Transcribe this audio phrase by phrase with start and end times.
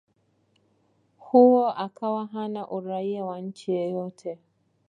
[1.17, 4.37] huo akawa hana Uraia wa nchi yoyote